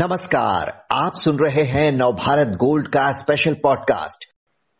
नमस्कार, 0.00 0.68
आप 0.92 1.12
सुन 1.14 1.38
रहे 1.38 1.62
हैं 1.62 1.90
नवभारत 1.92 2.48
गोल्ड 2.48 2.86
का 2.86 3.00
स्पेशल 3.12 3.54
पॉडकास्ट 3.54 4.24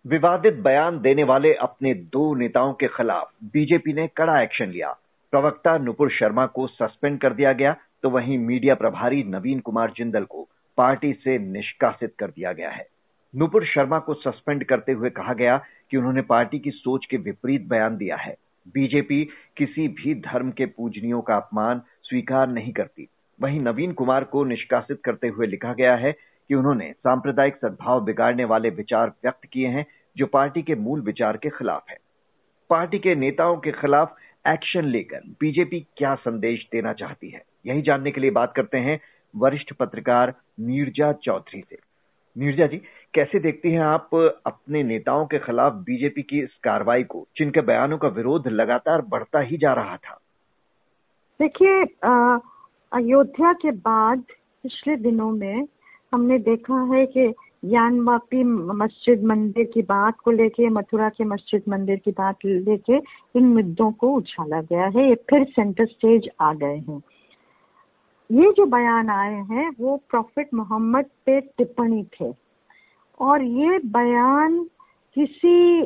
विवादित 0.04 0.54
बयान 0.54 1.00
देने 1.00 1.24
वाले 1.24 1.52
अपने 1.54 1.92
दो 1.94 2.34
नेताओं 2.34 2.72
के 2.72 2.86
खिलाफ 2.86 3.30
बीजेपी 3.44 3.92
ने 3.92 4.06
कड़ा 4.06 4.40
एक्शन 4.42 4.64
लिया। 4.64 4.92
प्रवक्ता 5.32 5.76
नुपुर 5.78 6.10
शर्मा 6.10 6.46
को 6.46 6.66
सस्पेंड 6.66 7.20
कर 7.20 7.34
दिया 7.34 7.52
गया 7.52 7.74
तो 8.02 8.10
वहीं 8.10 8.38
मीडिया 8.38 8.74
प्रभारी 8.74 9.22
नवीन 9.22 9.60
कुमार 9.60 9.92
जिंदल 9.96 10.24
को 10.24 10.48
पार्टी 10.78 11.12
से 11.12 11.38
निष्कासित 11.52 12.14
कर 12.18 12.26
दिया 12.26 12.52
गया 12.52 12.70
है। 12.70 12.86
नुपुर 13.34 13.66
शर्मा 13.66 13.98
को 13.98 14.14
सस्पेंड 14.14 14.64
करते 14.64 14.92
हुए 14.92 15.10
कहा 15.10 15.34
गया 15.34 15.60
कि 15.90 15.96
उन्होंने 15.96 16.22
पार्टी 16.22 16.58
की 16.58 16.70
सोच 16.70 17.06
के 17.10 17.16
विपरीत 17.16 17.68
बयान 17.68 17.96
दिया 17.96 18.16
है। 18.16 18.36
बीजेपी 18.68 19.24
किसी 19.56 19.88
भी 19.88 20.14
धर्म 20.14 20.50
के 20.50 20.66
पूजनियों 20.66 21.20
का 21.20 21.36
अपमान 21.36 21.82
स्वीकार 22.02 22.48
नहीं 22.48 22.72
करती। 22.72 23.08
वहीं 23.42 23.60
नवीन 23.60 23.92
कुमार 23.92 24.24
को 24.24 24.44
निष्कासित 24.44 25.00
करते 25.04 25.28
हुए 25.28 25.46
लिखा 25.46 25.72
गया 25.72 25.96
है 25.96 26.12
कि 26.48 26.54
उन्होंने 26.54 26.92
सांप्रदायिक 26.92 27.56
सद्भाव 27.56 28.04
बिगाड़ने 28.04 28.44
वाले 28.44 28.70
विचार 28.70 29.08
व्यक्त 29.08 29.46
किए 29.52 29.66
हैं, 29.66 29.86
जो 30.16 30.26
पार्टी 30.26 30.62
के 30.62 30.74
मूल 30.74 31.00
विचार 31.00 31.36
के 31.36 31.48
खिलाफ 31.48 31.84
है। 31.90 31.96
पार्टी 32.70 32.98
के 32.98 33.14
नेताओं 33.14 33.56
के 33.56 33.72
खिलाफ 33.72 34.16
एक्शन 34.48 34.84
लेकर 34.84 35.20
बीजेपी 35.40 35.86
क्या 35.96 36.14
संदेश 36.14 36.68
देना 36.72 36.92
चाहती 36.92 37.30
है? 37.30 37.42
यही 37.66 37.82
जानने 37.82 38.10
के 38.10 38.20
लिए 38.20 38.30
बात 38.30 38.52
करते 38.56 38.78
हैं 38.78 39.00
वरिष्ठ 39.36 39.72
पत्रकार 39.72 40.34
नीरजा 40.60 41.12
चौधरी 41.12 41.60
से। 41.70 41.78
नीरजा 42.38 42.66
जी, 42.66 42.76
कैसे 43.14 43.38
देखती 43.38 43.70
हैं 43.70 43.80
आप 43.80 44.14
अपने 44.46 44.82
नेताओं 44.82 45.26
के 45.26 45.38
खिलाफ 45.38 45.72
बीजेपी 45.72 46.22
की 46.22 46.42
इस 46.42 46.54
कार्रवाई 46.64 47.04
को, 47.04 47.28
जिनके 47.36 47.60
बयानों 47.60 47.98
का 47.98 48.08
विरोध 48.08 48.48
लगातार 48.48 49.02
बढ़ता 49.02 49.38
ही 49.38 49.56
जा 49.56 49.72
रहा 49.72 49.96
था? 49.96 50.20
देखिए 51.42 51.84
अयोध्या 52.92 53.52
के 53.52 53.70
बाद 53.70 54.24
पिछले 54.62 54.96
दिनों 54.96 55.30
में 55.30 55.66
हमने 56.12 56.38
देखा 56.38 56.82
है 56.82 57.06
कि 57.06 57.28
ज्ञानवापी 57.64 58.44
मस्जिद 58.44 59.24
मंदिर 59.24 59.70
की 59.74 59.82
बात 59.82 60.20
को 60.20 60.30
लेके, 60.30 60.68
मथुरा 60.68 61.08
के 61.08 61.24
मस्जिद 61.24 61.62
मंदिर 61.68 61.96
की 61.96 62.10
बात 62.10 62.36
लेके 62.44 62.96
इन 63.38 63.46
मुद्दों 63.46 63.92
को 63.92 64.14
उछाला 64.14 64.62
गया 64.62 64.86
है। 64.86 65.08
ये 65.08 65.14
फिर 65.14 65.44
सेंटर 65.44 65.86
स्टेज 65.86 66.28
आ 66.40 66.54
गए 66.54 66.76
हैं। 66.76 67.02
ये 68.32 68.52
जो 68.52 68.66
बयान 68.66 69.10
आए 69.10 69.34
हैं, 69.34 69.72
वो 69.80 69.96
प्रॉफिट 69.96 70.54
मोहम्मद 70.54 71.04
पे 71.04 71.40
टिप्पणी 71.40 72.04
थे। 72.04 72.34
और 73.20 73.42
ये 73.42 73.78
बयान 73.78 74.64
किसी 75.14 75.82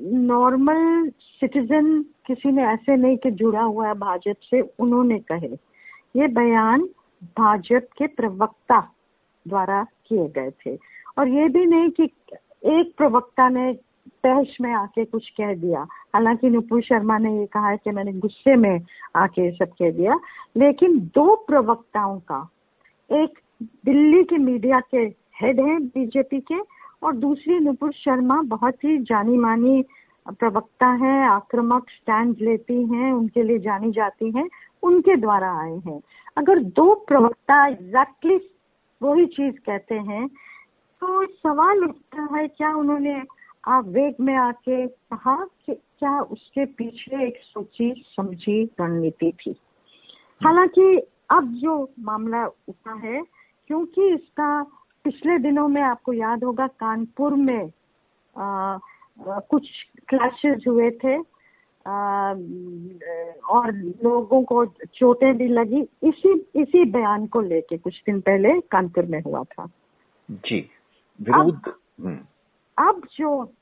नॉर्मल 0.00 1.10
सिटीजन 1.20 2.02
किसी 2.02 2.52
ने 2.52 2.62
ऐसे 2.62 2.96
नहीं 2.96 3.16
कि 3.16 3.30
जुड़ा 3.30 3.62
हुआ 3.62 3.88
है, 3.88 3.94
भाजपा 3.94 4.40
से, 4.44 4.60
उन्होंने 4.60 5.18
कहे। 5.18 5.71
ये 6.16 6.26
बयान 6.28 6.80
भाजपा 7.38 7.78
के 7.78 8.06
प्रवक्ता 8.06 8.92
द्वारा 9.48 9.86
किए 10.06 10.28
गए 10.28 10.50
थे। 10.50 10.78
और 11.18 11.28
ये 11.28 11.48
भी 11.48 11.66
नहीं 11.66 11.90
कि 11.90 12.04
एक 12.64 12.94
प्रवक्ता 12.96 13.48
ने 13.48 13.74
तहश 14.24 14.56
में 14.60 14.72
आके 14.72 15.04
कुछ 15.04 15.30
कह 15.30 15.54
दिया। 15.54 15.80
हालाँकि 16.14 16.50
नुपुर 16.50 16.82
शर्मा 16.82 17.18
ने 17.18 17.40
ये 17.40 17.46
कहा 17.46 17.68
है 17.68 17.76
कि 17.76 17.90
मैंने 17.90 18.12
गुस्से 18.12 18.56
में 18.56 18.80
आके 19.16 19.50
सब 19.50 19.64
कह 19.64 19.90
दिया। 19.90 20.20
लेकिन 20.56 20.98
दो 20.98 21.36
प्रवक्ताओं 21.36 22.18
का, 22.18 22.50
एक 23.12 23.38
दिल्ली 23.62 24.24
के 24.24 24.36
मीडिया 24.36 24.80
के 24.80 24.98
हेड 25.42 25.60
हैं 25.60 25.86
बीजेपी 25.86 26.40
के 26.40 26.60
और 27.02 27.16
दूसरी 27.16 27.58
नुपुर 27.58 27.92
शर्मा 27.92 28.42
बहुत 28.42 28.84
ही 28.84 28.98
जानी 28.98 29.36
मानी 29.36 29.84
प्रवक्ता 30.28 30.86
है, 30.86 31.28
आक्रामक 31.28 31.88
स्टैंड 31.88 32.36
लेती 32.40 32.86
हैं, 32.86 33.12
उनके 33.12 33.42
लिए 33.42 33.58
जानी 33.58 33.90
जाती 33.90 34.30
हैं। 34.30 34.48
उनके 34.82 35.16
द्वारा 35.16 35.52
आए 35.60 35.76
हैं। 35.86 36.00
अगर 36.36 36.58
दो 36.58 36.94
प्रवक्ता 37.08 37.66
एग्जैक्टली 37.66 38.38
वही 39.00 39.26
चीज़ 39.26 39.54
कहते 39.56 39.94
हैं 39.94 40.28
तो 41.02 41.26
सवाल 41.26 41.84
उठता 41.84 42.28
है 42.36 42.48
क्या 42.48 42.74
उन्होंने 42.74 43.22
आवेग 43.66 44.14
में 44.20 44.34
आके 44.34 44.86
कहा 44.86 45.36
कि 45.66 45.74
क्या 45.74 46.20
उसके 46.20 46.64
पीछे 46.64 47.26
एक 47.26 47.38
सोची 47.42 48.04
समझी 48.16 48.64
रणनीति 48.80 49.32
थी? 49.40 49.54
हालाँकि 50.44 51.02
अब 51.30 51.48
जो 51.54 51.90
मामला 52.00 52.46
उठा 52.46 52.94
है 52.94 53.22
क्योंकि 53.66 54.08
इसका 54.14 54.62
पिछले 55.04 55.38
दिनों 55.38 55.68
में 55.68 55.82
आपको 55.82 56.12
याद 56.12 56.44
होगा 56.44 56.66
कानपुर 56.66 57.34
में 57.34 57.70
आ, 58.36 58.44
आ, 58.44 58.78
कुछ 59.50 59.68
क्लैशेज 60.08 60.64
हुए 60.68 60.90
थे। 60.90 61.18
और 61.86 63.72
लोगों 64.04 64.42
को 64.42 64.64
चोटें 64.66 65.36
भी 65.36 65.48
लगी 65.48 65.80
इसी 66.04 66.34
इसी 66.56 66.84
बयान 66.90 67.26
को 67.26 67.40
लेके 67.40 67.78
कुछ 67.78 68.02
दिन 68.06 68.20
पहले 68.20 68.60
कानपुर 68.60 69.06
में 69.06 69.20
हुआ 69.22 69.42
था 69.44 69.66
जी 70.28 70.60
विरोध 71.20 71.54
अब, 71.54 71.74
हम्म। 72.00 72.18
अब 72.78 73.02
जो 73.16 73.52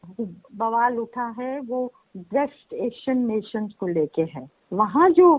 बवाल 0.55 0.99
उठा 0.99 1.27
है 1.41 1.61
वो 1.61 1.85
वेस्ट 2.17 2.73
एशियन 2.75 3.27
नेशंस 3.27 3.75
को 3.81 3.87
लेके 3.87 4.23
है 4.23 4.49
वहाँ 4.73 5.11
जो 5.11 5.35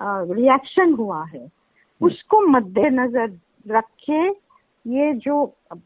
रिएक्शन 0.00 0.92
हुआ 0.92 1.24
है 1.24 1.38
हम्म। 1.38 2.06
उसको 2.06 2.40
मद्देनजर 2.48 3.38
रखे 3.68 4.28
ये 4.86 5.12
जो 5.16 5.42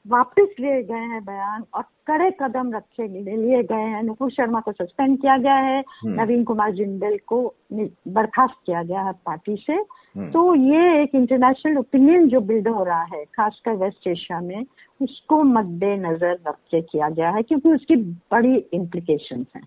वापस 0.06 0.54
लिए 0.60 0.82
गए 0.82 1.06
हैं 1.06 1.22
बयान 1.24 1.64
और 1.74 1.82
कड़े 2.06 2.30
कदम 2.40 2.72
रखे 2.72 3.06
लिए 3.08 3.62
गए 3.62 3.86
हैं 3.86 4.02
नुपुर 4.02 4.30
शर्मा 4.30 4.60
को 4.60 4.72
सस्पेंड 4.72 5.20
किया 5.20 5.36
गया 5.38 5.54
है 5.56 5.78
हम्म। 5.80 6.20
नवीन 6.20 6.44
कुमार 6.44 6.72
जिंदल 6.74 7.16
को 7.26 7.42
बर्खास्त 7.72 8.56
किया 8.66 8.82
गया 8.82 9.02
है 9.02 9.12
पार्टी 9.26 9.56
से 9.56 9.72
हम्म। 9.72 10.30
तो 10.30 10.54
ये 10.54 11.02
एक 11.02 11.14
इंटरनेशनल 11.14 11.78
ओपिनियन 11.78 12.28
जो 12.28 12.40
बिल्ड 12.42 12.68
हो 12.68 12.84
रहा 12.84 13.02
है 13.14 13.24
खासकर 13.34 13.76
वेस्ट 13.76 14.08
एशिया 14.08 14.40
में 14.40 14.64
उसको 15.00 15.42
मद्देनजर 15.48 16.38
रख 16.46 16.56
के 16.70 16.80
किया 16.82 17.08
गया 17.10 17.30
है 17.30 17.42
क्योंकि 17.42 17.72
उसकी 17.72 17.96
बड़ी 18.32 18.56
इम्प्लीकेशन 18.74 19.46
है 19.56 19.62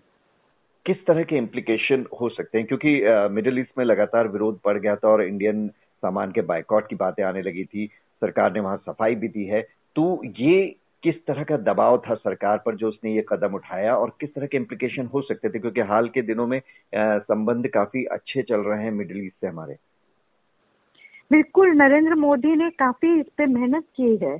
किस 0.86 1.04
तरह 1.06 1.22
के 1.22 1.36
इम्प्लीकेशन 1.36 2.04
हो 2.20 2.28
सकते 2.28 2.58
हैं 2.58 2.66
क्योंकि 2.66 3.00
मिडिल 3.32 3.58
ईस्ट 3.58 3.78
में 3.78 3.84
लगातार 3.84 4.28
विरोध 4.28 4.58
बढ़ 4.64 4.78
गया 4.78 4.96
था 4.96 5.08
और 5.08 5.22
इंडियन 5.22 5.70
सामान 6.04 6.32
के 6.32 6.40
बाइकआउट 6.42 6.88
की 6.88 6.96
बातें 6.96 7.22
आने 7.24 7.42
लगी 7.42 7.64
थी, 7.64 7.86
सरकार 8.20 8.52
ने 8.52 8.60
वहाँ 8.60 8.76
सफ़ाई 8.86 9.14
भी 9.14 9.28
दी 9.28 9.44
है। 9.44 9.60
तो 9.96 10.22
ये 10.38 10.74
किस 11.02 11.24
तरह 11.26 11.44
का 11.44 11.56
दबाव 11.62 11.96
था 12.00 12.14
सरकार 12.14 12.62
पर 12.66 12.74
जो 12.74 12.88
उसने 12.88 13.14
ये 13.14 13.24
कदम 13.28 13.54
उठाया 13.54 13.96
और 13.96 14.16
किस 14.20 14.34
तरह 14.34 14.46
के 14.46 14.56
इम्प्लीकेशन 14.56 15.06
हो 15.06 15.20
सकते 15.22 15.48
थे? 15.48 15.58
क्योंकि 15.58 15.80
हाल 15.82 16.08
के 16.08 16.22
दिनों 16.22 16.46
में 16.46 16.60
संबंध 16.94 17.68
काफ़ी 17.68 18.04
अच्छे 18.12 18.42
चल 18.42 18.60
रहे 18.60 18.82
हैं 18.84 18.90
मिडिल 18.92 19.24
ईस्ट 19.26 19.40
से 19.40 19.46
हमारे। 19.46 19.76
बिल्कुल, 21.32 21.68
नरेंद्र 21.68 22.14
मोदी 22.14 22.54
ने 22.56 22.70
काफ़ी 22.70 23.20
इस 23.20 23.26
पे 23.38 23.46
मेहनत 23.46 23.84
की 23.96 24.16
है 24.16 24.36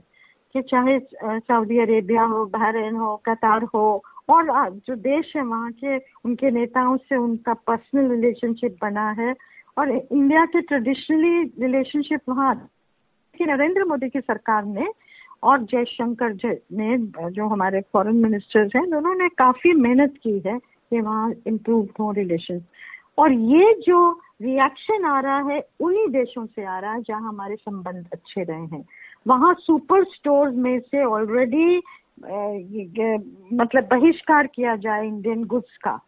कि 0.54 0.62
चाहे 0.62 0.98
सऊदी 1.24 1.78
अरेबिया 1.78 2.22
हो, 2.22 2.44
बहरीन 2.46 2.94
हो, 2.94 3.16
कतार 3.26 3.62
हो, 3.64 4.02
और 4.28 4.70
जो 4.86 4.94
देश 4.96 5.32
है 5.36 5.42
वहाँ 5.42 5.70
के, 5.72 5.96
उनके 5.98 6.50
नेताओं 6.50 6.96
से 6.96 7.16
उनका 7.16 7.54
पर्सनल 7.66 8.10
रिलेशनशिप 8.10 8.76
बना 8.82 9.10
है। 9.10 9.34
और 9.76 9.90
इंडिया 9.90 10.44
के 10.46 10.60
ट्रेडिशनली 10.60 11.42
रिलेशनशिप 11.62 12.20
वहाँ 12.28 12.54
कि 13.34 13.44
नरेंद्र 13.44 13.84
मोदी 13.84 14.08
की 14.08 14.20
सरकार 14.20 14.64
ने 14.64 14.86
और 15.42 15.62
जयशंकर 15.62 16.34
ने, 16.72 16.96
जो 17.30 17.46
हमारे 17.48 17.80
फॉरेन 17.92 18.16
मिनिस्टर्स 18.16 18.72
हैं, 18.76 18.88
दोनों 18.90 19.14
ने 19.14 19.28
काफ़ी 19.28 19.72
मेहनत 19.72 20.14
की 20.22 20.38
है 20.46 20.58
कि 20.58 21.00
वहाँ 21.00 21.32
इम्प्रूव 21.46 21.88
हो 22.00 22.10
रिलेशन 22.12 22.60
और 23.18 23.32
ये 23.32 23.72
जो 23.86 24.10
रिएक्शन 24.42 25.04
आ 25.04 25.18
रहा 25.20 25.38
है 25.50 25.60
उन्हीं 25.80 26.06
देशों 26.08 26.44
से 26.46 26.64
आ 26.64 26.78
रहा 26.78 26.92
है 26.92 27.02
जहाँ 27.02 27.20
हमारे 27.22 27.56
संबंध 27.56 28.08
अच्छे 28.12 28.42
रहे 28.42 28.64
हैं। 28.66 28.84
वहाँ 29.26 29.54
सुपर 29.60 30.04
स्टोर 30.04 30.50
में 30.50 30.78
से 30.80 31.04
ऑलरेडी 31.04 31.76
मतलब 33.54 33.88
बहिष्कार 33.90 34.46
किया 34.46 34.74
जाए 34.76 35.06
इंडियन 35.06 35.44
गुड्स 35.44 35.76
का। 35.84 35.98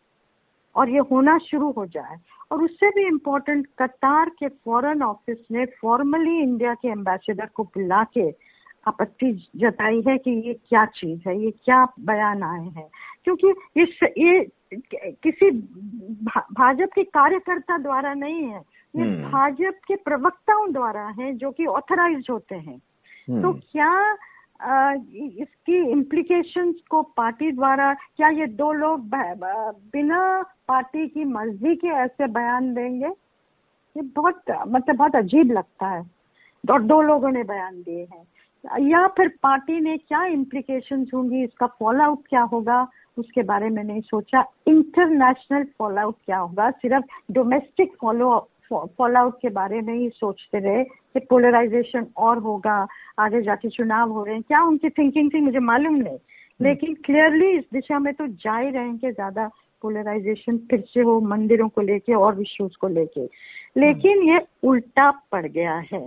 और 0.76 0.90
ये 0.90 0.98
होना 1.10 1.36
शुरू 1.40 1.70
हो 1.72 1.86
जाए 1.86 2.18
और 2.52 2.62
उससे 2.62 2.90
भी 2.90 3.06
इम्पोर्टेंट 3.06 3.66
कतार 3.78 4.28
के 4.38 4.48
फॉरेन 4.48 5.02
ऑफ़िस 5.02 5.38
ने 5.50 5.64
फॉर्मली 5.80 6.38
इंडिया 6.40 6.74
के 6.74 6.88
एम्बेसडर 6.88 7.46
को 7.54 7.64
बुला 7.66 8.02
के 8.14 8.30
आपत्ति 8.86 9.32
जताई 9.56 10.02
है 10.08 10.16
कि 10.18 10.30
ये 10.46 10.52
क्या 10.68 10.84
चीज़ 10.94 11.28
है 11.28 11.38
ये 11.38 11.50
क्या 11.64 11.84
बयान 12.00 12.42
आए 12.42 12.68
हैं 12.70 12.88
क्योंकि 13.24 13.54
इस 13.76 13.98
ये 14.18 14.44
किसी 15.22 15.50
भाजपा 15.50 16.86
के 16.86 17.02
कार्यकर्ता 17.04 17.78
द्वारा 17.78 18.12
नहीं 18.14 18.42
है 18.42 18.58
ये 18.58 19.02
हम्म। 19.02 19.30
भाजपा 19.30 19.70
के 19.86 19.96
प्रवक्ताओं 20.02 20.72
द्वारा 20.72 21.06
है 21.18 21.32
जो 21.34 21.50
कि 21.50 21.66
ऑथराइज 21.68 22.26
होते 22.30 22.54
हैं 22.56 22.80
हम्म। 23.28 23.42
तो 23.42 23.52
क्या 23.62 23.92
इसकी 24.62 25.76
इम्प्लीकेशंस 25.90 26.74
को 26.90 27.02
पार्टी 27.02 27.50
द्वारा, 27.52 27.92
क्या 27.94 28.28
ये 28.28 28.46
दो 28.46 28.72
लोग 28.72 29.00
बिना 29.92 30.42
पार्टी 30.68 31.06
की 31.08 31.24
मर्ज़ी 31.24 31.74
के 31.76 31.88
ऐसे 31.88 32.26
बयान 32.26 32.74
देंगे? 32.74 33.06
ये 33.06 34.02
बहुत 34.02 34.42
मतलब 34.68 34.96
बहुत 34.96 35.16
अजीब 35.16 35.52
लगता 35.52 35.88
है। 35.88 36.10
और 36.70 36.82
दो 36.82 37.00
लोगों 37.02 37.30
ने 37.30 37.42
बयान 37.42 37.82
दिए 37.82 38.06
हैं। 38.12 38.26
या 38.80 39.06
फिर 39.06 39.28
पार्टी 39.42 39.80
ने 39.80 39.96
क्या 39.96 40.24
इम्प्लीकेशन 40.24 41.06
होंगी? 41.14 41.42
इसका 41.44 41.66
फॉल 41.66 42.00
आउट 42.00 42.26
क्या 42.28 42.42
होगा? 42.42 42.86
उसके 43.18 43.42
बारे 43.42 43.68
में 43.68 43.82
नहीं 43.84 44.00
सोचा। 44.00 44.44
इंटरनेशनल 44.68 45.64
फॉल 45.78 45.98
आउट 45.98 46.16
क्या 46.26 46.38
होगा? 46.38 46.70
सिर्फ़ 46.70 47.32
डोमेस्टिक 47.32 47.92
फॉलो 48.00 48.48
फॉल 48.72 49.16
आउट 49.16 49.34
के 49.42 49.48
बारे 49.48 49.80
में 49.80 49.94
ही 49.94 50.08
सोचते 50.08 50.58
रहे 50.58 50.84
कि 50.84 51.20
पोलराइजेशन 51.20 52.06
और 52.16 52.38
होगा 52.38 52.86
आगे 53.18 53.42
जाके 53.42 53.68
चुनाव 53.68 54.10
हो 54.10 54.24
रहे 54.24 54.34
हैं। 54.34 54.42
क्या 54.42 54.62
उनकी 54.62 54.90
थिंकिंग 54.90 55.30
थी 55.34 55.40
मुझे 55.40 55.58
मालूम 55.58 55.94
नहीं। 55.94 56.14
हम्म। 56.14 56.66
लेकिन 56.66 56.94
क्लियरली 56.94 57.50
इस 57.58 57.64
दिशा 57.72 57.98
में 57.98 58.14
तो 58.14 58.26
जा 58.26 58.58
ही 58.58 58.70
रहे 58.70 58.82
हैं 58.82 58.98
कि 58.98 59.12
ज़्यादा 59.12 59.50
पोलराइजेशन 59.82 60.58
फिर 60.58 60.84
से 60.88 61.00
हो 61.00 61.20
मंदिरों 61.20 61.68
को 61.68 61.80
लेके 61.80 62.14
और 62.14 62.40
इश्यूज़ 62.40 62.76
को 62.80 62.88
लेके। 62.88 63.24
लेकिन 63.80 64.22
ये 64.22 64.40
उल्टा 64.64 65.10
पड़ 65.10 65.46
गया 65.46 65.74
है। 65.92 66.06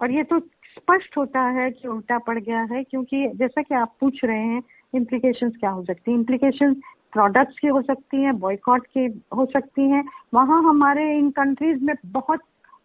और 0.00 0.10
ये 0.10 0.22
तो 0.22 0.38
स्पष्ट 0.38 1.16
होता 1.16 1.40
है 1.40 1.70
कि 1.70 1.88
उल्टा 1.88 2.18
पड़ 2.18 2.38
गया 2.38 2.62
है 2.62 2.82
क्योंकि 2.84 3.28
जैसा 3.28 3.62
कि 3.62 3.74
आप 3.74 3.94
पूछ 4.00 4.24
रहे 4.24 4.38
हैं 4.38 4.62
इम्प्लीकेशंस 4.94 5.56
क्या 5.56 5.70
हो 5.70 5.84
सकती 5.84 6.10
है? 6.10 6.16
इम्प्लीकेशंस 6.16 6.76
प्रोडक्ट्स 7.12 7.58
की 7.58 7.66
हो 7.66 7.82
सकती 7.82 8.22
हैं 8.22 8.38
बॉयकॉट 8.38 8.86
की 8.86 9.22
हो 9.36 9.46
सकती 9.46 9.82
हैं। 9.82 10.04
वहाँ 10.34 10.62
हमारे 10.62 11.18
इन 11.18 11.30
कंट्रीज़ 11.30 11.84
में 11.84 11.94
बहुत 12.06 12.40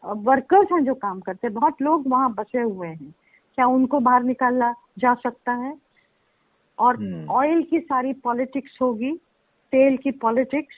वर्कर्स 0.05 0.67
हैं 0.71 0.83
जो 0.85 0.95
काम 0.95 1.19
करते 1.19 1.47
हैं। 1.47 1.53
बहुत 1.53 1.81
लोग 1.81 2.07
वहाँ 2.07 2.33
बसे 2.33 2.61
हुए 2.61 2.87
हैं। 2.87 3.15
क्या 3.55 3.67
उनको 3.67 3.99
बाहर 3.99 4.23
निकाला 4.23 4.73
जा 4.99 5.13
सकता 5.13 5.51
है? 5.51 5.77
और 6.79 7.25
ऑयल 7.29 7.53
हम्म। 7.53 7.63
की 7.63 7.79
सारी 7.79 8.13
पॉलिटिक्स 8.13 8.77
होगी 8.81 9.11
तेल 9.71 9.97
की 9.97 10.11
पॉलिटिक्स 10.11 10.75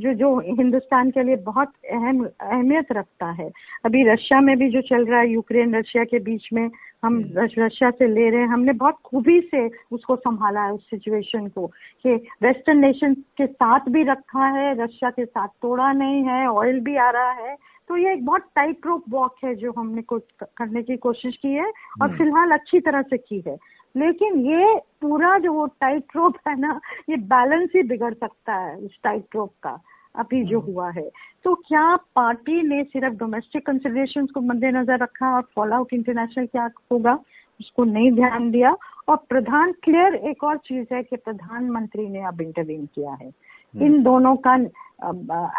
जो 0.00 0.12
जो 0.14 0.28
हिंदुस्तान 0.50 1.10
के 1.10 1.22
लिए 1.22 1.36
बहुत 1.44 1.72
अहम 1.92 2.24
अहमियत 2.24 2.92
रखता 2.92 3.30
है 3.32 3.50
अभी 3.84 4.02
रशिया 4.04 4.40
में 4.40 4.56
भी 4.58 4.68
जो 4.70 4.80
चल 4.82 5.04
रहा 5.06 5.20
है 5.20 5.30
यूक्रेन 5.30 5.74
रशिया 5.76 6.04
के 6.04 6.18
बीच 6.20 6.48
में 6.52 6.62
हम 7.04 7.16
हम्म। 7.16 7.44
रशिया 7.58 7.90
से 7.90 8.06
ले 8.06 8.28
रहे 8.30 8.40
हैं 8.40 8.48
हमने 8.48 8.72
बहुत 8.74 8.96
खूबी 9.04 9.40
से 9.50 9.66
उसको 9.92 10.16
संभाला 10.18 10.64
है 10.64 10.72
उस 10.72 10.88
सिचुएशन 10.90 11.46
को 11.48 11.66
कि 12.04 12.14
वेस्टर्न 12.42 12.78
नेशन 12.78 13.14
के 13.38 13.46
साथ 13.46 13.88
भी 13.88 14.02
रखा 14.04 14.46
है 14.50 14.72
रशिया 14.74 15.10
के 15.10 15.24
साथ 15.24 15.48
तोड़ा 15.62 15.92
नहीं 15.94 16.22
है 16.24 16.46
ऑयल 16.48 16.80
भी 16.80 16.96
आ 16.98 17.10
रहा 17.10 17.32
है 17.40 17.56
तो 17.90 17.96
ये 17.96 18.12
एक 18.12 18.24
बहुत 18.24 18.42
टाइट 18.54 18.86
रोप 18.86 19.04
वॉक 19.10 19.36
है 19.44 19.54
जो 19.56 19.72
हमने 19.72 20.02
को 20.02 20.18
करने 20.56 20.82
की 20.82 20.96
कोशिश 20.98 21.36
की 21.36 21.48
है 21.48 21.64
और 21.64 22.02
हम्म। 22.02 22.16
फ़िलहाल 22.16 22.50
अच्छी 22.50 22.80
तरह 22.80 23.02
से 23.02 23.16
की 23.18 23.42
है 23.46 23.56
लेकिन 23.94 24.38
ये 24.46 24.74
पूरा 25.00 25.38
जो 25.38 25.52
वो 25.52 25.66
टाइट 25.80 26.16
रोप 26.16 26.36
है 26.48 26.58
ना 26.60 26.80
ये 27.10 27.16
बैलेंस 27.28 27.70
ही 27.76 27.82
बिगड़ 27.84 28.12
सकता 28.14 28.54
है 28.56 28.76
उस 28.76 28.98
टाइट 29.04 29.36
रोप 29.36 29.52
का 29.62 29.78
अभी 30.14 30.44
जो 30.44 30.60
हम्म। 30.60 30.72
हुआ 30.72 30.90
है 30.90 31.08
तो 31.44 31.54
क्या 31.58 31.84
पार्टी 32.16 32.62
ने 32.62 32.82
सिर्फ़ 32.84 33.14
डोमेस्टिक 33.16 33.66
कंसिडरेशन 33.66 34.26
को 34.26 34.40
मद्देनजर 34.42 34.98
रखा 34.98 35.34
और 35.36 35.42
फॉलो 35.54 35.76
आउट 35.76 35.92
इंटरनेशनल 35.92 36.46
क्या 36.46 36.68
होगा 36.92 37.18
उसको 37.60 37.84
नहीं 37.84 38.10
ध्यान 38.12 38.50
दिया 38.50 38.76
और 39.08 39.16
प्रधान 39.28 39.72
क्लियर 39.84 40.14
एक 40.30 40.44
और 40.44 40.56
चीज़ 40.60 40.94
है 40.94 41.02
कि 41.02 41.16
प्रधानमंत्री 41.18 42.08
ने 42.08 42.24
अब 42.24 42.40
इंटरवीन 42.40 42.86
किया 42.86 43.12
है 43.12 43.28
हम्म। 43.28 43.84
इन 43.84 44.02
दोनों 44.02 44.34
का 44.38 44.54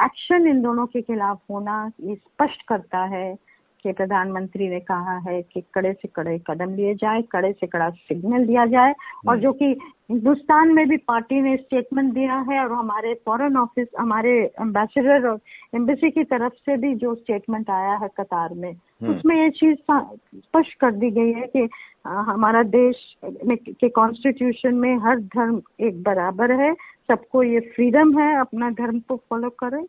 एक्शन 0.05 0.47
इन 0.47 0.61
दोनों 0.61 0.85
के 0.85 1.01
खिलाफ 1.01 1.39
होना 1.49 1.91
ये 2.01 2.15
स्पष्ट 2.15 2.67
करता 2.67 3.03
है 3.07 3.33
कि 3.85 3.91
प्रधानमंत्री 3.91 4.67
ने 4.69 4.79
कहा 4.81 5.17
है 5.19 5.41
कि 5.43 5.61
कड़े 5.75 5.91
से 5.93 6.07
कड़े 6.07 6.37
कदम 6.47 6.75
लिए 6.75 6.93
जाए 6.95 7.21
कड़े 7.31 7.51
से 7.51 7.67
कड़ा 7.67 7.89
सिग्नल 7.89 8.45
दिया 8.45 8.65
जाए 8.67 8.91
और 8.91 9.29
हम्म। 9.29 9.41
जो 9.41 9.51
कि 9.53 9.65
हिंदुस्तान 10.11 10.73
में 10.73 10.87
भी 10.87 10.97
पार्टी 11.03 11.41
ने 11.41 11.55
स्टेटमेंट 11.57 12.13
दिया 12.13 12.37
है 12.49 12.59
और 12.59 12.71
हमारे 12.71 13.13
फॉरेन 13.25 13.57
ऑफ़िस 13.57 13.87
हमारे 13.99 14.31
एम्बेसडर 14.61 15.27
और 15.27 15.39
एम्बेसी 15.75 16.09
की 16.09 16.23
तरफ़ 16.25 16.53
से 16.55 16.77
भी 16.77 16.93
जो 16.95 17.13
स्टेटमेंट 17.15 17.69
आया 17.69 17.93
है 17.93 18.07
कतार 18.17 18.53
में 18.53 18.71
हम्म। 18.71 19.15
उसमें 19.15 19.35
ये 19.35 19.49
चीज़ 19.51 19.77
स्पष्ट 19.77 20.79
कर 20.79 20.91
दी 20.93 21.09
गई 21.11 21.31
है 21.31 21.47
कि 21.47 21.67
हमारा 22.05 22.63
देश 22.71 23.03
के 23.25 23.89
कॉन्स्टिट्यूशन 23.91 24.75
में 24.75 24.95
हर 24.99 25.19
धर्म 25.29 25.61
एक 25.79 26.01
बराबर 26.03 26.51
है 26.61 26.73
सबको 27.09 27.43
ये 27.43 27.59
फ्रीडम 27.71 28.17
है 28.19 28.35
अपना 28.39 28.69
धर्म 28.75 28.99
को 28.99 29.15
फॉलो 29.29 29.49
करें 29.59 29.83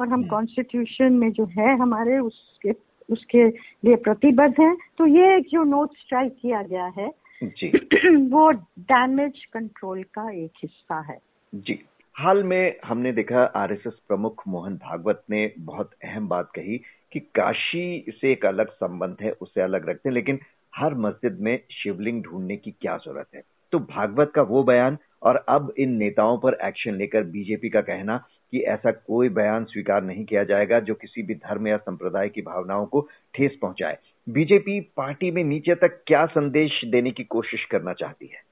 और 0.00 0.08
हम 0.08 0.24
कॉन्स्टिट्यूशन 0.28 1.04
हम्म। 1.04 1.20
में 1.20 1.32
जो 1.32 1.44
है 1.52 1.76
हमारे 1.78 2.18
उसके 2.18 2.72
उसके 3.10 3.48
लिए 3.48 3.96
प्रतिबद्ध 3.96 4.54
है। 4.60 4.76
तो 4.98 5.06
ये 5.06 5.40
जो 5.40 5.64
नोट 5.64 5.90
स्ट्राइक 5.92 6.36
किया 6.42 6.62
गया 6.62 6.86
है 6.86 7.10
जी। 7.44 7.68
वो 8.16 8.50
डैमेज 8.78 9.44
कंट्रोल 9.44 10.02
का 10.02 10.30
एक 10.30 10.50
हिस्सा 10.62 11.00
है। 11.00 11.18
जी। 11.54 11.84
हाल 12.14 12.44
में 12.44 12.76
हमने 12.84 13.12
देखा 13.12 13.42
आरएसएस 13.42 13.94
प्रमुख 14.08 14.42
मोहन 14.48 14.74
भागवत 14.74 15.22
ने 15.30 15.52
बहुत 15.58 15.90
अहम 16.04 16.28
बात 16.28 16.50
कही 16.54 16.78
कि 17.12 17.20
काशी 17.20 18.04
से 18.10 18.32
एक 18.32 18.46
अलग 18.46 18.70
संबंध 18.70 19.16
है 19.22 19.30
उसे 19.30 19.60
अलग 19.60 19.88
रखते 19.88 20.08
हैं 20.08 20.14
लेकिन 20.14 20.38
हर 20.76 20.94
मस्जिद 20.94 21.38
में 21.40 21.60
शिवलिंग 21.72 22.22
ढूँढने 22.22 22.56
की 22.56 22.70
क्या 22.70 22.96
ज़रूरत 22.96 23.26
है? 23.34 23.42
तो 23.72 23.78
भागवत 23.78 24.32
का 24.34 24.42
वो 24.42 24.62
बयान 24.62 24.98
और 25.22 25.36
अब 25.48 25.74
इन 25.78 25.92
नेताओं 25.92 26.38
पर 26.38 26.58
एक्शन 26.62 26.94
लेकर 26.94 27.22
बीजेपी 27.22 27.68
का 27.68 27.80
कहना 27.80 28.24
कि 28.52 28.58
ऐसा 28.58 28.90
कोई 28.90 29.28
बयान 29.28 29.64
स्वीकार 29.64 30.02
नहीं 30.02 30.24
किया 30.24 30.44
जाएगा 30.44 30.80
जो 30.80 30.94
किसी 30.94 31.22
भी 31.22 31.34
धर्म 31.34 31.66
या 31.68 31.76
संप्रदाय 31.76 32.28
की 32.28 32.42
भावनाओं 32.42 32.86
को 32.86 33.00
ठेस 33.34 33.58
पहुँचाए 33.62 33.98
बीजेपी 34.26 34.80
पार्टी 34.96 35.30
में 35.30 35.42
नीचे 35.44 35.74
तक 35.74 36.02
क्या 36.06 36.24
संदेश 36.26 36.80
देने 36.84 37.10
की 37.10 37.24
कोशिश 37.24 37.64
करना 37.64 37.92
चाहती 37.92 38.26
है 38.26 38.42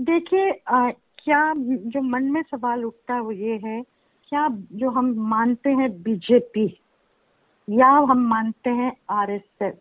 देखिए 0.00 0.52
क्या 1.22 1.52
जो 1.56 2.00
मन 2.02 2.24
में 2.24 2.42
सवाल 2.42 2.84
उठता 2.84 3.14
है 3.14 3.20
वो 3.20 3.32
ये 3.32 3.56
है, 3.64 3.82
क्या 4.28 4.48
जो 4.72 4.90
हम 4.90 5.14
मानते 5.30 5.70
हैं 5.70 5.90
बीजेपी 6.02 6.66
या 7.68 7.88
हम 8.10 8.26
मानते 8.28 8.70
हैं 8.70 8.92
आरएसएस, 9.10 9.74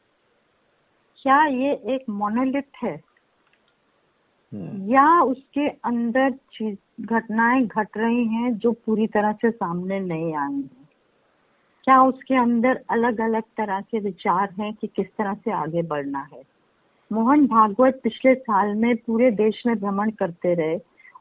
क्या 1.23 1.45
ये 1.45 1.71
एक 1.95 2.09
मोनोलिथ 2.09 2.83
है। 2.83 2.95
या 4.89 5.21
उसके 5.21 5.67
अंदर 5.67 6.31
चीज़ 6.31 7.05
घटनाएँ 7.05 7.65
घट 7.65 7.87
रही 7.97 8.25
हैं 8.27 8.57
जो 8.57 8.71
पूरी 8.71 9.07
तरह 9.07 9.31
से 9.31 9.51
सामने 9.51 9.99
नहीं 9.99 10.35
आई 10.35 10.53
हैं। 10.53 10.89
क्या 11.83 12.01
उसके 12.03 12.35
अंदर 12.35 12.79
अलग 12.89 13.21
अलग 13.21 13.43
तरह 13.43 13.81
के 13.81 13.99
विचार 13.99 14.49
हैं 14.59 14.73
कि 14.73 14.87
किस 14.87 15.07
तरह 15.07 15.33
से 15.33 15.51
आगे 15.51 15.81
बढ़ना 15.81 16.27
है? 16.33 16.41
मोहन 17.13 17.47
भागवत 17.47 17.99
पिछले 18.03 18.35
साल 18.35 18.75
में 18.75 18.95
पूरे 18.95 19.31
देश 19.31 19.63
में 19.65 19.75
भ्रमण 19.75 20.11
करते 20.11 20.53
रहे 20.53 20.79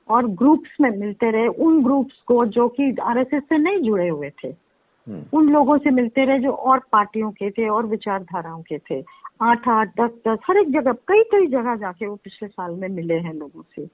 और 0.09 0.27
ग्रुप्स 0.27 0.77
में 0.81 0.91
मिलते 0.91 1.31
रहे 1.31 1.47
उन 1.47 1.85
ग्रुप्स 1.85 2.23
को 2.27 2.47
जो 2.47 2.69
कि 2.69 2.97
आरएसएस 3.03 3.43
से 3.43 3.59
नहीं 3.59 3.79
जुड़े 3.79 4.09
हुए 4.09 4.31
थे 4.31 4.49
हम्म। 4.49 5.39
उन 5.39 5.49
लोगों 5.49 5.79
से 5.79 5.91
मिलते 5.91 6.25
रहे 6.25 6.39
जो 6.39 6.53
और 6.53 6.79
पार्टियों 6.79 7.31
के 7.31 7.51
थे 7.51 7.69
और 7.69 7.87
विचारधाराओं 7.87 8.63
के 8.63 8.79
थे। 8.79 9.05
आठ 9.43 9.69
आठ 9.69 9.89
दस 10.01 10.11
दस 10.29 10.39
हर 10.47 10.57
एक 10.57 10.71
जगह 10.71 10.93
कई 10.93 11.23
कई 11.23 11.47
जगह 11.47 11.77
जाके 11.77 12.07
वो 12.07 12.17
पिछले 12.17 12.49
साल 12.49 12.75
में 12.75 12.89
मिले 12.89 13.15
हैं 13.15 13.35
लोगों 13.35 13.63
से। 13.63 13.87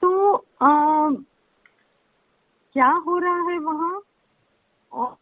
तो 0.00 0.34
आ, 0.62 1.10
क्या 2.72 2.90
हो 2.90 3.18
रहा 3.18 3.40
है 3.50 3.58
वहाँ? 3.58 4.00
और 4.92 5.16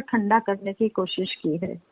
ठंडा 0.00 0.38
करने 0.38 0.72
की 0.72 0.88
कोशिश 0.88 1.34
की 1.34 1.56
है 1.56 1.82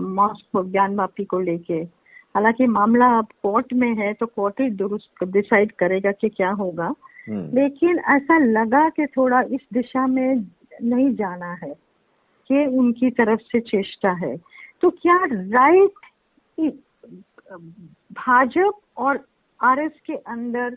मॉस्क 0.00 0.64
ज्ञान 0.66 0.96
वापी 0.96 1.24
को 1.24 1.40
लेके। 1.40 1.74
हालाँकि 1.74 2.66
मामला 2.66 3.18
अब 3.18 3.26
कोर्ट 3.42 3.72
में 3.72 3.94
है 3.94 4.12
तो 4.12 4.26
कोर्ट 4.26 4.60
ही 4.60 4.70
दुरुस्त 4.70 5.24
डिसाइड 5.24 5.72
करेगा 5.72 6.12
कि 6.12 6.28
क्या 6.28 6.50
होगा। 6.50 6.94
हम्म। 7.28 7.58
लेकिन 7.58 7.98
ऐसा 7.98 8.38
लगा 8.38 8.88
कि 8.88 9.06
थोड़ा 9.06 9.42
इस 9.42 9.60
दिशा 9.72 10.06
में 10.06 10.36
नहीं 10.82 11.14
जाना 11.14 11.52
है 11.52 11.74
कि 12.48 12.66
उनकी 12.66 13.10
तरफ़ 13.10 13.40
से 13.40 13.60
चेष्टा 13.60 14.10
है। 14.12 14.36
तो 14.82 14.90
क्या 14.92 15.18
राइट 15.24 16.70
भाजप 18.16 18.80
और 18.96 19.24
आरएस 19.60 20.00
के 20.06 20.14
अंदर 20.26 20.76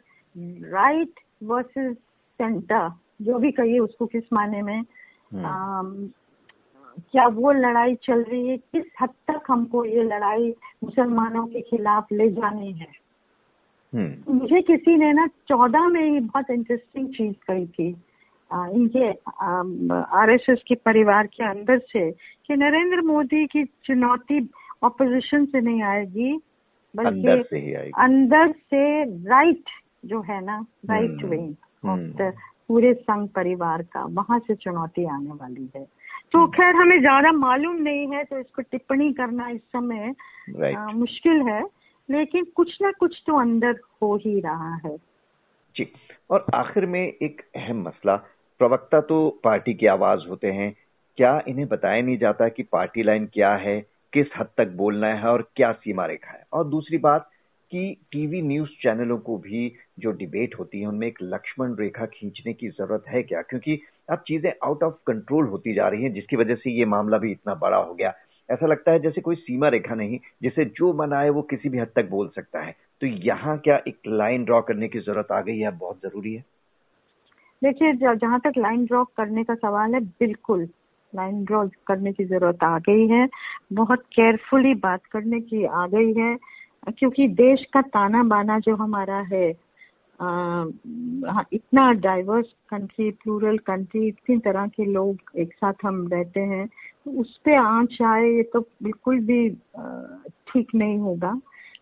राइट 0.71 1.19
वर्सेस 1.43 1.95
सेंटर 2.39 2.89
जो 3.21 3.39
भी 3.39 3.51
कहिए 3.51 3.79
उसको 3.79 4.05
किस 4.05 4.33
माने 4.33 4.61
में 4.61 4.77
आ, 4.77 5.39
हम्म। 5.39 6.07
क्या 7.11 7.27
वो 7.27 7.51
लड़ाई 7.51 7.95
चल 7.95 8.23
रही 8.23 8.47
है 8.47 8.57
किस 8.57 8.85
हद 9.01 9.09
तक 9.27 9.43
हमको 9.47 9.83
ये 9.85 10.03
लड़ाई 10.03 10.53
मुसलमानों 10.83 11.45
के 11.47 11.61
खिलाफ 11.61 12.11
ले 12.11 12.29
जानी 12.29 12.71
है 12.71 12.91
हम्म। 13.93 14.33
मुझे 14.33 14.61
किसी 14.61 14.95
ने 14.95 15.11
ना 15.13 15.27
चौदह 15.47 15.87
में 15.87 16.03
ही 16.03 16.19
बहुत 16.19 16.49
इंटरेस्टिंग 16.49 17.07
चीज़ 17.07 17.35
कही 17.47 17.65
थी 17.67 17.91
इनके 18.53 19.11
आरएसएस 20.19 20.63
के 20.67 20.75
परिवार 20.75 21.27
के 21.27 21.43
अंदर 21.43 21.79
से 21.79 22.11
कि 22.11 22.55
नरेंद्र 22.55 23.01
मोदी 23.01 23.45
की 23.47 23.63
चुनौती 23.85 24.49
ऑपोजिशन 24.83 25.45
से 25.45 25.61
नहीं 25.61 25.81
आएगी 25.83 26.39
बल्कि 26.95 27.91
अंदर 27.97 28.51
से 28.51 29.03
राइट 29.29 29.63
जो 30.05 30.21
है 30.21 30.45
ना 30.45 30.65
राइट 30.89 31.23
विंग 31.23 31.55
ऑफ़ 31.85 32.31
पूरे 32.67 32.93
संघ 32.93 33.29
परिवार 33.29 33.81
का 33.81 34.03
वहाँ 34.03 34.39
से 34.39 34.55
चुनौती 34.55 35.05
आने 35.05 35.29
वाली 35.29 35.69
है। 35.75 35.87
तो 36.31 36.39
हम्म। 36.39 36.51
खैर 36.51 36.75
हमें 36.75 36.99
ज़्यादा 36.99 37.31
मालूम 37.31 37.75
नहीं 37.75 38.07
है 38.07 38.23
तो 38.23 38.39
इसको 38.39 38.61
टिप्पणी 38.61 39.13
करना 39.13 39.49
इस 39.49 39.61
समय 39.61 40.13
आ, 40.75 40.85
मुश्किल 40.85 41.41
है 41.41 41.61
लेकिन 42.09 42.45
कुछ 42.55 42.77
ना 42.81 42.91
कुछ 42.91 43.23
तो 43.27 43.39
अंदर 43.39 43.79
हो 44.01 44.15
ही 44.15 44.39
रहा 44.39 44.75
है। 44.75 44.97
जी 45.75 45.91
और 46.29 46.45
आखिर 46.53 46.85
में 46.85 47.01
एक 47.01 47.41
अहम 47.55 47.81
मसला 47.81 48.15
प्रवक्ता 48.59 49.01
तो 49.01 49.39
पार्टी 49.43 49.73
की 49.73 49.85
आवाज़ 49.85 50.19
होते 50.29 50.47
हैं। 50.47 50.75
क्या 51.17 51.43
इन्हें 51.47 51.67
बताया 51.67 52.01
नहीं 52.01 52.17
जाता 52.17 52.49
कि 52.49 52.63
पार्टी 52.63 53.03
लाइन 53.03 53.25
क्या 53.25 53.55
है, 53.55 53.85
किस 54.13 54.27
हद 54.37 54.47
तक 54.57 54.67
बोलना 54.67 55.07
है 55.07 55.27
और 55.27 55.51
क्या 55.55 55.71
सीमा 55.71 56.05
रेखा 56.05 56.31
है? 56.31 56.43
और 56.53 56.67
दूसरी 56.67 56.97
बात 56.97 57.29
कि 57.71 57.97
टीवी 58.11 58.41
न्यूज़ 58.41 58.69
चैनलों 58.69 59.17
को 59.17 59.37
भी 59.37 59.73
जो 59.99 60.11
डिबेट 60.11 60.55
होती 60.59 60.81
है, 60.81 60.87
उनमें 60.87 61.07
एक 61.07 61.19
लक्ष्मण 61.21 61.75
रेखा 61.75 62.05
खींचने 62.05 62.53
की 62.53 62.67
ज़रूरत 62.67 63.03
है 63.07 63.23
क्या? 63.23 63.41
क्योंकि 63.41 63.81
अब 64.09 64.23
चीज़ें 64.27 64.53
आउट 64.63 64.83
ऑफ़ 64.83 64.93
कंट्रोल 65.07 65.45
होती 65.47 65.73
जा 65.73 65.87
रही 65.87 66.03
हैं, 66.03 66.13
जिसकी 66.13 66.35
वजह 66.35 66.55
से 66.55 66.71
ये 66.71 66.85
मामला 66.85 67.17
भी 67.17 67.31
इतना 67.31 67.55
बड़ा 67.55 67.77
हो 67.77 67.93
गया। 67.93 68.13
ऐसा 68.51 68.67
लगता 68.67 68.91
है 68.91 68.99
जैसे 68.99 69.21
कोई 69.21 69.35
सीमा 69.35 69.67
रेखा 69.67 69.95
नहीं, 69.95 70.19
जिसे 70.41 70.65
जो 70.65 70.93
मन 70.93 71.13
आए 71.13 71.29
वो 71.29 71.41
किसी 71.41 71.69
भी 71.69 71.77
हद 71.77 71.89
तक 71.95 72.09
बोल 72.09 72.29
सकता 72.35 72.61
है। 72.61 72.75
तो 73.01 73.07
यहाँ 73.07 73.57
क्या 73.57 73.81
एक 73.87 73.97
लाइन 74.07 74.45
ड्रॉ 74.45 74.61
करने 74.61 74.87
की 74.87 74.99
ज़रूरत 74.99 75.31
आ 75.31 75.41
गई 75.41 75.59
है 75.59 75.71
बहुत 75.71 75.97
ज़रूरी 75.97 76.33
है। 76.33 76.58
देखिए 77.61 77.93
जहाँ 78.15 78.39
तक 78.39 78.53
लाइन 78.57 78.85
ड्रॉ 78.85 79.03
करने 79.17 79.43
का 79.43 79.53
सवाल 79.55 79.93
है 79.93 79.99
बिल्कुल 80.19 80.67
लाइन 81.13 81.43
ड्रॉ 81.45 81.63
करने 81.87 82.11
की 82.13 82.25
ज़रूरत 82.25 82.63
आ 82.63 82.77
गई 82.79 83.07
है। 83.07 83.27
बहुत 83.73 84.03
केयरफुली 84.15 84.73
बात 84.83 85.05
करने 85.11 85.39
की 85.41 85.63
आ 85.65 85.85
गई 85.87 86.13
है 86.17 86.35
क्योंकि 86.97 87.27
देश 87.41 87.65
का 87.73 87.81
ताना 87.95 88.23
बाना 88.23 88.59
जो 88.59 88.75
हमारा 88.75 89.17
है 89.33 89.47
हाँ, 90.19 91.43
इतना 91.53 91.91
डाइवर्स 92.05 92.45
कंट्री 92.69 93.09
प्लूरल 93.23 93.57
कंट्री 93.67 94.07
इतनी 94.07 94.37
तरह 94.45 94.67
के 94.67 94.85
लोग 94.85 95.37
एक 95.39 95.53
साथ 95.53 95.85
हम 95.85 96.07
रहते 96.13 96.39
हैं 96.39 96.67
तो 96.67 97.11
उस 97.21 97.37
पर 97.45 97.55
आँच 97.57 97.97
आए 98.05 98.25
ये 98.29 98.43
तो 98.53 98.59
बिल्कुल 98.83 99.19
भी 99.25 99.49
ठीक 100.51 100.75
नहीं 100.75 100.97
होगा। 100.99 101.31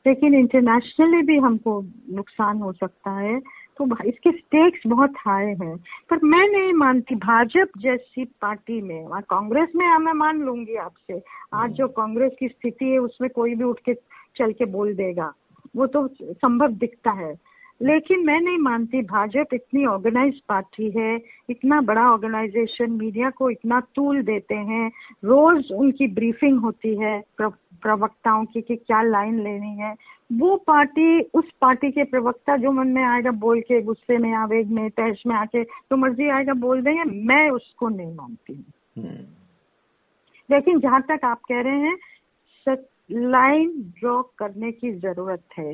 लेकिन 0.07 0.36
इंटरनेशनली 0.36 1.22
भी 1.27 1.38
हमको 1.38 1.81
नुकसान 2.10 2.57
हो 2.62 2.72
सकता 2.74 3.12
है। 3.19 3.39
तो 3.77 4.03
इसके 4.03 4.31
स्टेक्स 4.31 4.79
बहुत 4.88 5.13
हाई 5.17 5.46
हैं। 5.46 5.77
पर 6.10 6.19
मैं 6.24 6.50
नहीं 6.50 6.74
मानती, 6.74 7.15
भाजपा 7.15 7.81
जैसी 7.81 8.25
पार्टी 8.25 8.81
में 8.81 9.07
कांग्रेस 9.29 9.69
में 9.75 9.98
मैं 9.98 10.13
मान 10.13 10.41
लूँगी 10.41 10.75
आपसे। 10.75 11.24
आज 11.53 11.72
जो 11.72 11.88
कांग्रेस 11.88 12.31
की 12.39 12.48
स्थिति 12.48 12.86
है, 12.86 12.98
उसमें 12.98 13.29
कोई 13.29 13.55
भी 13.55 13.63
उठ 13.63 13.79
के 13.79 13.93
चल 14.36 14.51
के 14.51 14.65
बोल 14.65 14.93
देगा। 14.93 15.34
वो 15.75 15.88
तो 15.88 16.10
संभव 16.24 16.67
दिखता 16.67 17.12
है। 17.12 17.57
लेकिन 17.81 18.25
मैं 18.25 18.41
नहीं 18.41 18.57
मानती, 18.57 19.01
भाजपा 19.01 19.55
इतनी 19.55 19.86
ऑर्गेनाइज 19.86 20.41
पार्टी 20.50 20.91
है, 20.91 21.22
इतना 21.50 21.81
बड़ा 21.81 22.12
ऑर्गेनाइजेशन 22.12 22.91
मीडिया 22.91 23.29
को 23.29 23.50
इतना 23.50 23.79
तूल 23.96 24.22
देते 24.22 24.55
हैं। 24.55 24.91
रोज 25.25 25.72
उनकी 25.72 26.07
ब्रीफिंग 26.07 26.60
होती 26.60 26.96
है 26.96 27.24
प्रवक्ताओं 27.81 28.46
की 28.46 28.62
कि 28.62 28.75
क्या 28.75 29.01
लाइन 29.01 29.39
लेनी 29.43 29.77
है। 29.77 29.96
वो 30.34 30.55
पार्टी 30.57 31.22
उस 31.22 31.51
पार्टी 31.62 31.91
के 31.91 32.03
प्रवक्ता 32.03 32.57
जो 32.57 32.72
मन 32.72 32.88
में 32.88 33.03
आएगा 33.03 33.31
बोल 33.31 33.62
के 33.62 33.81
गुस्से 33.81 34.17
में 34.17 34.34
आवेग 34.34 34.72
में 34.72 34.89
तहस 34.89 35.24
में 35.27 35.36
आके 35.36 35.63
तो 35.63 35.98
मर्ज़ी 35.98 36.29
आएगा 36.29 36.53
बोल 36.53 36.81
देंगे 36.81 37.03
मैं 37.03 37.50
उसको 37.50 37.89
नहीं 37.89 38.15
मानती 38.15 38.53
हूँ। 38.53 38.65
हम्म। 38.98 39.25
लेकिन 40.51 40.79
जहाँ 40.79 41.01
तक 41.01 41.25
आप 41.25 41.41
कह 41.41 41.62
रहे 41.62 41.79
हैं 41.79 41.98
लाइन 43.12 43.72
ड्रॉ 44.00 44.22
करने 44.22 44.72
की 44.72 44.91
ज़रूरत 44.91 45.43
है। 45.57 45.72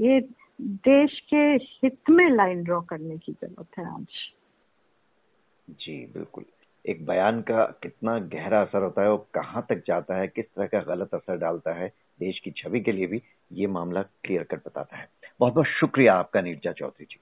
ये 0.00 0.20
देश 0.60 1.20
के 1.20 1.44
हित 1.64 2.10
में 2.10 2.30
लाइन 2.30 2.62
ड्रॉ 2.62 2.80
करने 2.80 3.18
की 3.18 3.32
ज़रूरत 3.32 3.78
है 3.78 3.94
आज। 3.94 4.06
जी 5.70 6.06
बिल्कुल। 6.06 6.44
एक 6.88 7.06
बयान 7.06 7.40
का 7.40 7.64
कितना 7.64 8.18
गहरा 8.18 8.62
असर 8.62 8.82
होता 8.82 9.02
है 9.02 9.08
और 9.08 9.28
कहाँ 9.34 9.66
तक 9.68 9.82
जाता 9.86 10.16
है, 10.16 10.28
किस 10.28 10.44
तरह 10.44 10.66
का 10.66 10.80
गलत 10.80 11.14
असर 11.14 11.36
डालता 11.36 11.72
है, 11.72 11.88
देश 12.20 12.38
की 12.38 12.50
छवि 12.50 12.80
के 12.80 12.92
लिए 12.92 13.06
भी 13.06 13.22
ये 13.52 13.66
मामला 13.66 14.02
क्लियर 14.02 14.42
कट 14.42 14.58
बताता 14.66 14.96
है। 14.96 15.08
बहुत 15.40 15.52
बहुत 15.52 15.66
शुक्रिया 15.66 16.14
आपका, 16.14 16.40
नीरजा 16.40 16.72
चौधरी 16.72 17.04
जी। 17.04 17.20